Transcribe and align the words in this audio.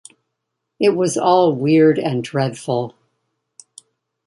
It 0.79 0.95
was 0.95 1.15
all 1.15 1.53
weird 1.55 1.99
and 1.99 2.23
dreadful. 2.23 2.95